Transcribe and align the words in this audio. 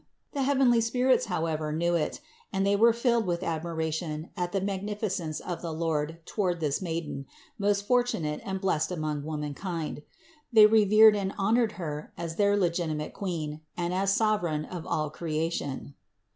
The 0.33 0.41
heavenly 0.41 0.81
spirits, 0.81 1.27
however, 1.27 1.71
knew 1.71 1.93
it 1.93 2.21
and 2.51 2.65
they 2.65 2.75
were 2.75 2.91
filled 2.91 3.27
with 3.27 3.43
admiration 3.43 4.31
at 4.35 4.51
the 4.51 4.59
magnificence 4.59 5.39
of 5.41 5.61
the 5.61 5.71
Lord 5.71 6.17
toward 6.25 6.59
this 6.59 6.81
Maiden, 6.81 7.27
most 7.59 7.85
fortunate 7.85 8.41
and 8.43 8.59
blessed 8.59 8.91
among 8.91 9.23
womankind. 9.23 10.01
They 10.51 10.65
revered 10.65 11.15
and 11.15 11.35
honored 11.37 11.73
Her 11.73 12.13
as 12.17 12.37
their 12.37 12.57
legitimate 12.57 13.13
Queen 13.13 13.61
and 13.77 13.93
as 13.93 14.11
Sovereign 14.11 14.65
of 14.65 14.87
all 14.87 15.11
creation. 15.11 15.93